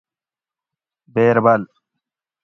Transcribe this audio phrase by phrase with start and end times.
[1.15, 1.61] بیربل